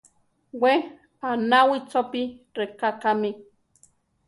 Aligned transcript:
We 0.61 0.71
aʼnawí, 1.29 1.77
chópi 1.89 2.21
rʼeká 2.55 2.89
kámi. 3.01 3.29